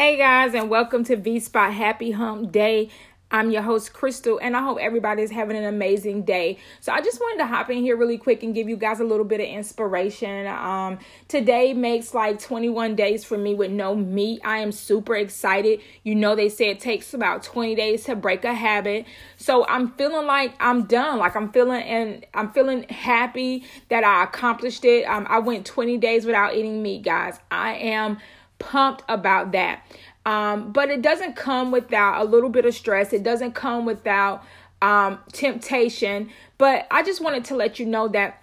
[0.00, 2.88] Hey guys, and welcome to V Spot Happy Hump Day.
[3.30, 6.56] I'm your host, Crystal, and I hope everybody is having an amazing day.
[6.80, 9.04] So, I just wanted to hop in here really quick and give you guys a
[9.04, 10.46] little bit of inspiration.
[10.46, 14.40] Um, today makes like 21 days for me with no meat.
[14.42, 15.80] I am super excited.
[16.02, 19.04] You know, they say it takes about 20 days to break a habit.
[19.36, 21.18] So, I'm feeling like I'm done.
[21.18, 25.04] Like, I'm feeling and I'm feeling happy that I accomplished it.
[25.04, 27.38] Um, I went 20 days without eating meat, guys.
[27.50, 28.16] I am
[28.60, 29.84] pumped about that.
[30.24, 33.12] Um, but it doesn't come without a little bit of stress.
[33.12, 34.44] It doesn't come without
[34.80, 36.30] um, temptation.
[36.58, 38.40] But I just wanted to let you know that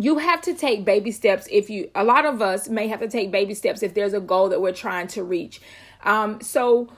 [0.00, 3.08] you have to take baby steps if you a lot of us may have to
[3.08, 5.60] take baby steps if there's a goal that we're trying to reach
[6.04, 6.88] um, so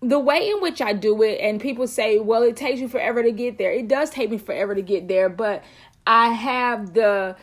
[0.00, 3.22] the way in which i do it and people say well it takes you forever
[3.22, 5.64] to get there it does take me forever to get there but
[6.06, 7.34] i have the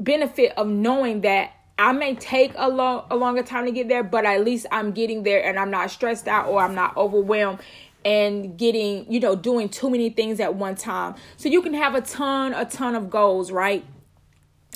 [0.00, 4.02] benefit of knowing that I may take a long a longer time to get there,
[4.02, 7.60] but at least I'm getting there and I'm not stressed out or I'm not overwhelmed
[8.04, 11.14] and getting, you know, doing too many things at one time.
[11.36, 13.84] So you can have a ton, a ton of goals, right?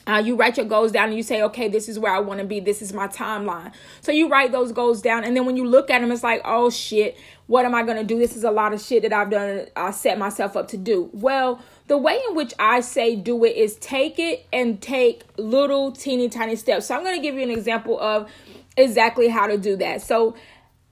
[0.06, 2.40] Uh, you write your goals down and you say, okay, this is where I want
[2.40, 2.58] to be.
[2.58, 3.72] This is my timeline.
[4.00, 5.22] So you write those goals down.
[5.22, 7.98] And then when you look at them, it's like, oh shit, what am I going
[7.98, 8.18] to do?
[8.18, 9.66] This is a lot of shit that I've done.
[9.76, 11.08] I set myself up to do.
[11.12, 15.92] Well, the way in which I say do it is take it and take little
[15.92, 16.86] teeny tiny steps.
[16.86, 18.28] So I'm going to give you an example of
[18.76, 20.02] exactly how to do that.
[20.02, 20.34] So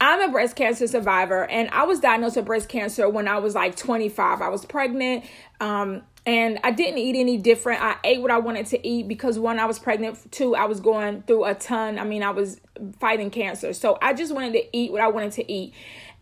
[0.01, 3.55] I'm a breast cancer survivor and I was diagnosed with breast cancer when I was
[3.55, 4.41] like 25.
[4.41, 5.25] I was pregnant.
[5.61, 7.83] Um, and I didn't eat any different.
[7.83, 10.31] I ate what I wanted to eat because one, I was pregnant.
[10.31, 11.99] Two, I was going through a ton.
[11.99, 12.61] I mean, I was
[12.99, 13.73] fighting cancer.
[13.73, 15.73] So I just wanted to eat what I wanted to eat.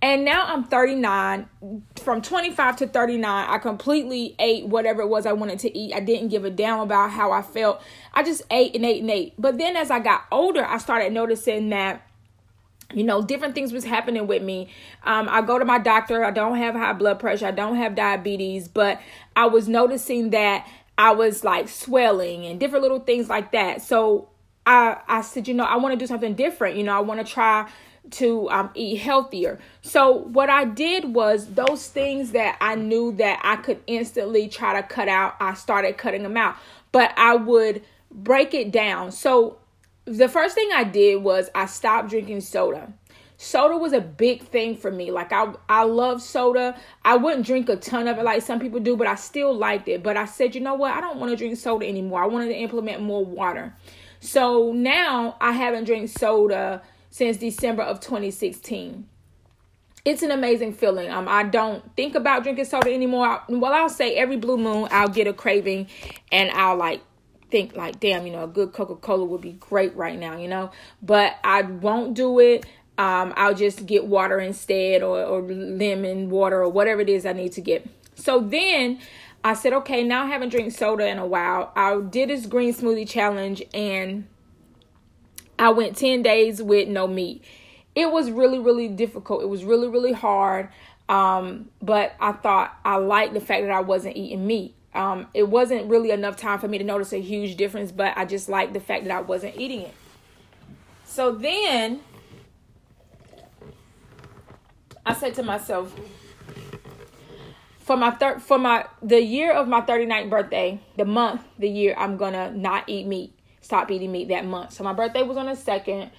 [0.00, 1.48] And now I'm 39.
[1.96, 5.92] From 25 to 39, I completely ate whatever it was I wanted to eat.
[5.92, 7.82] I didn't give a damn about how I felt.
[8.14, 9.34] I just ate and ate and ate.
[9.36, 12.08] But then as I got older, I started noticing that
[12.94, 14.69] you know different things was happening with me.
[15.05, 16.25] Um, i go to my doctor.
[16.25, 17.47] I don't have high blood pressure.
[17.47, 19.00] I don't have diabetes but
[19.36, 20.66] i was noticing that
[20.97, 23.82] i was like swelling and different little things like that.
[23.82, 24.31] So
[24.65, 26.76] i i said you know i want to do something different.
[26.76, 27.69] You know i want to try
[28.10, 29.59] to um, eat healthier.
[29.82, 34.81] So what i did was those things that i knew that i could instantly try
[34.81, 36.56] to cut out i started cutting them out.
[36.91, 39.12] But i would break it down.
[39.12, 39.59] So
[40.16, 42.92] the first thing I did was I stopped drinking soda.
[43.36, 45.10] Soda was a big thing for me.
[45.10, 46.78] Like I I love soda.
[47.04, 49.88] I wouldn't drink a ton of it like some people do, but I still liked
[49.88, 50.02] it.
[50.02, 50.92] But I said, you know what?
[50.92, 52.22] I don't want to drink soda anymore.
[52.22, 53.74] I wanted to implement more water.
[54.20, 59.06] So now I haven't drank soda since December of 2016
[60.04, 61.10] it's an amazing feeling.
[61.10, 63.42] Um, I don't think about drinking soda anymore.
[63.48, 65.88] well, I'll say every blue moon I'll get a craving,
[66.32, 67.02] and I'll like
[67.50, 70.48] think like, damn, you know, a good Coca Cola would be great right now, you
[70.48, 70.70] know.
[71.03, 72.66] But I won't do it.
[72.98, 77.32] Um, I'll just get water instead, or, or lemon water, or whatever it is I
[77.32, 77.88] need to get.
[78.16, 78.98] So then
[79.44, 81.72] I said, okay, now I haven't drank soda in a while.
[81.76, 84.26] I did this green smoothie challenge, and
[85.58, 87.44] I went ten days with no meat.
[87.94, 89.42] It was really, really difficult.
[89.42, 90.69] It was really, really hard.
[91.08, 94.75] Um, but I thought I liked the fact that I wasn't eating meat.
[94.98, 98.25] Um, it wasn't really enough time for me to notice a huge difference, but I
[98.25, 99.94] just liked the fact that I wasn't eating it.
[101.04, 102.00] So then
[105.06, 105.94] I said to myself,
[107.78, 111.94] for my third for my the year of my 39th birthday, the month, the year
[111.97, 114.72] I'm gonna not eat meat, stop eating meat that month.
[114.72, 116.10] So my birthday was on the second.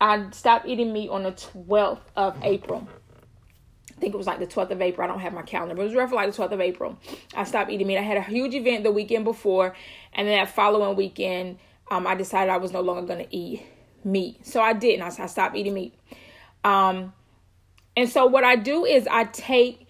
[0.00, 2.88] I stopped eating meat on the 12th of April.
[3.96, 5.04] I think it was like the 12th of April.
[5.04, 6.98] I don't have my calendar, but it was roughly like the 12th of April.
[7.34, 7.96] I stopped eating meat.
[7.96, 9.74] I had a huge event the weekend before,
[10.12, 11.58] and then that following weekend,
[11.90, 13.62] um, I decided I was no longer going to eat
[14.04, 14.44] meat.
[14.46, 15.02] So I didn't.
[15.02, 15.94] I, stopped eating meat.
[16.62, 17.14] Um,
[17.96, 19.88] and so what I do is I take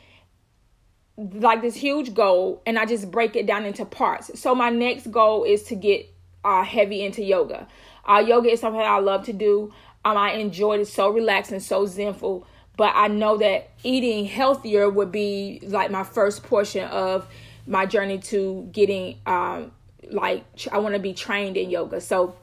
[1.17, 4.39] like this huge goal and I just break it down into parts.
[4.39, 6.07] So my next goal is to get
[6.45, 7.67] uh, heavy into yoga.
[8.05, 9.73] Uh, yoga is something I love to do.
[10.05, 10.87] Um, I enjoy it.
[10.87, 12.47] So relaxing, so zenful
[12.77, 17.27] but I know that eating healthier would be like my first portion of
[17.67, 19.73] my journey to getting um
[20.11, 22.01] like I want to be trained in yoga.
[22.01, 22.37] So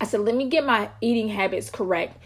[0.00, 2.16] I said, let me get my eating habits correct.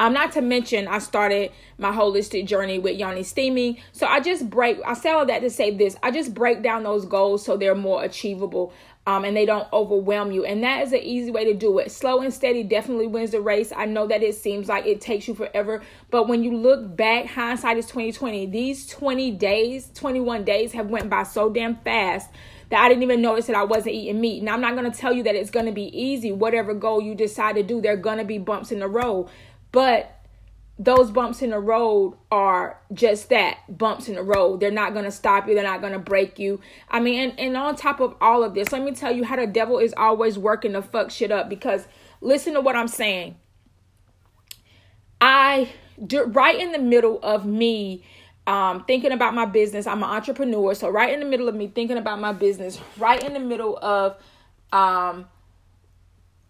[0.00, 3.78] Um, not to mention, I started my holistic journey with Yoni Steaming.
[3.92, 6.82] So I just break, I say all that to say this I just break down
[6.82, 8.72] those goals so they're more achievable
[9.06, 10.44] um, and they don't overwhelm you.
[10.44, 11.92] And that is an easy way to do it.
[11.92, 13.72] Slow and steady definitely wins the race.
[13.76, 17.26] I know that it seems like it takes you forever, but when you look back,
[17.26, 18.46] hindsight is 2020.
[18.46, 22.30] These 20 days, 21 days have went by so damn fast
[22.70, 24.42] that I didn't even notice that I wasn't eating meat.
[24.42, 26.32] Now I'm not to tell you that it's to be easy.
[26.32, 29.28] Whatever goal you decide to do, there're going to be bumps in the road.
[29.74, 30.20] But
[30.78, 34.60] those bumps in the road are just that bumps in the road.
[34.60, 35.54] They're not going to stop you.
[35.56, 36.60] They're not going to break you.
[36.88, 39.34] I mean, and, and on top of all of this, let me tell you how
[39.34, 41.88] the devil is always working to fuck shit up because
[42.20, 43.34] listen to what I'm saying.
[45.20, 48.04] I, right in the middle of me
[48.46, 50.72] um, thinking about my business, I'm an entrepreneur.
[50.74, 53.76] So, right in the middle of me thinking about my business, right in the middle
[53.78, 54.16] of,
[54.72, 55.26] um,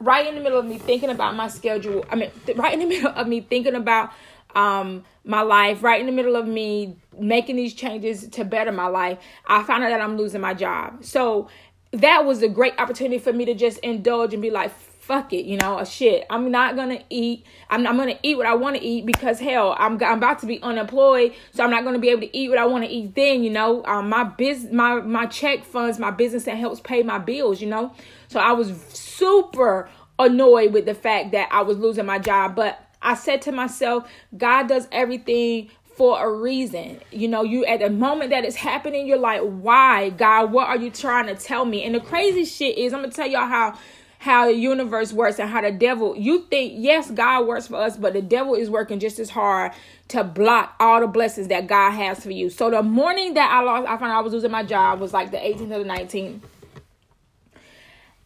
[0.05, 2.05] right in the middle of me thinking about my schedule.
[2.11, 4.11] I mean, th- right in the middle of me thinking about
[4.55, 8.87] um, my life, right in the middle of me making these changes to better my
[8.87, 11.05] life, I found out that I'm losing my job.
[11.05, 11.49] So
[11.93, 14.73] that was a great opportunity for me to just indulge and be like,
[15.07, 16.25] fuck it, you know, a shit.
[16.31, 17.45] I'm not gonna eat.
[17.69, 20.47] I'm, I'm gonna eat what I want to eat because hell, I'm I'm about to
[20.47, 23.15] be unemployed, so I'm not gonna be able to eat what I want to eat.
[23.15, 27.03] Then, you know, um, my biz, my my check funds my business that helps pay
[27.03, 27.61] my bills.
[27.61, 27.93] You know,
[28.29, 32.81] so I was super annoyed with the fact that I was losing my job, but
[33.03, 37.01] I said to myself, God does everything for a reason.
[37.11, 40.79] You know, you at the moment that it's happening, you're like, why, God, what are
[40.79, 41.85] you trying to tell me?
[41.85, 43.79] And the crazy shit is, I'm gonna tell y'all how
[44.25, 47.99] how the universe works and how the devil you think yes god works for us
[47.99, 49.71] but the devil is working just as hard
[50.09, 53.61] to block all the blessings that god has for you so the morning that i
[53.61, 56.41] lost i found i was losing my job was like the 18th or the 19th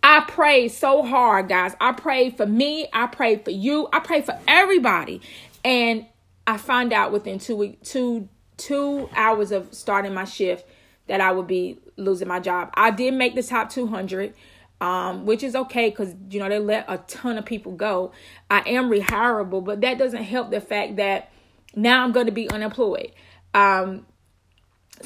[0.00, 1.74] I prayed so hard, guys.
[1.80, 2.86] I prayed for me.
[2.92, 3.88] I prayed for you.
[3.92, 5.20] I prayed for everybody.
[5.64, 6.06] And
[6.46, 10.66] I found out within two week, two two hours of starting my shift
[11.08, 12.70] that I would be losing my job.
[12.74, 14.34] I did make the top 200
[14.80, 18.12] um, which is okay because you know they let a ton of people go.
[18.50, 21.30] I am rehireable, but that doesn't help the fact that
[21.74, 23.12] now I'm going to be unemployed.
[23.54, 24.06] Um,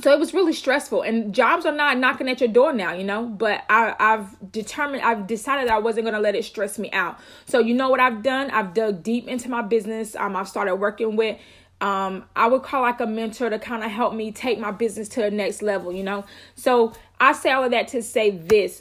[0.00, 3.04] so it was really stressful, and jobs are not knocking at your door now, you
[3.04, 3.26] know.
[3.26, 7.18] But I, I've determined, I've decided I wasn't going to let it stress me out.
[7.46, 8.50] So you know what I've done?
[8.50, 10.16] I've dug deep into my business.
[10.16, 11.38] Um, I've started working with
[11.82, 15.08] um, I would call like a mentor to kind of help me take my business
[15.10, 16.24] to the next level, you know.
[16.54, 18.80] So I say all of that to say this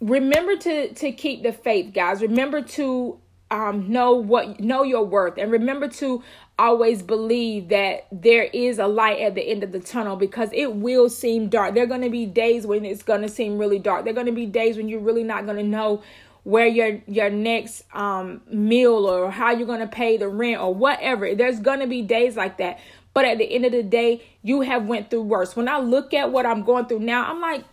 [0.00, 2.22] remember to to keep the faith guys.
[2.22, 3.18] Remember to
[3.50, 5.38] um know what know your worth.
[5.38, 6.22] And remember to
[6.58, 10.74] always believe that there is a light at the end of the tunnel because it
[10.74, 11.74] will seem dark.
[11.74, 14.04] There are going to be days when it's going to seem really dark.
[14.04, 16.02] There are going to be days when you're really not going to know
[16.44, 20.74] where your your next um meal or how you're going to pay the rent or
[20.74, 21.34] whatever.
[21.34, 22.78] There's going to be days like that.
[23.14, 25.56] But at the end of the day you have went through worse.
[25.56, 27.64] When i look at what i'm going through now i'm like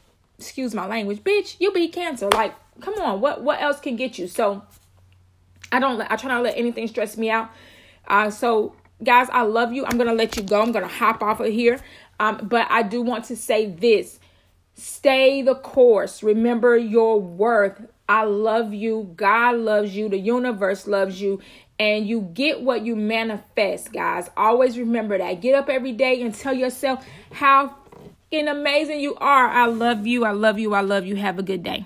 [0.43, 2.29] excuse my language, bitch, you beat cancer.
[2.29, 4.27] Like, come on, what what else can get you?
[4.27, 4.63] So
[5.71, 7.49] I don't I try not to let anything stress me out.
[8.07, 9.85] Uh so guys, I love you.
[9.85, 10.61] I'm gonna let you go.
[10.61, 11.79] I'm gonna hop off of here.
[12.19, 14.19] Um, but I do want to say this.
[14.75, 16.23] Stay the course.
[16.23, 17.81] Remember your worth.
[18.07, 19.11] I love you.
[19.15, 20.09] God loves you.
[20.09, 21.41] The universe loves you.
[21.79, 24.29] And you get what you manifest, guys.
[24.37, 25.41] Always remember that.
[25.41, 27.75] Get up every day and tell yourself how
[28.41, 29.47] amazing you are.
[29.47, 30.25] I love you.
[30.25, 30.73] I love you.
[30.73, 31.15] I love you.
[31.15, 31.85] Have a good day.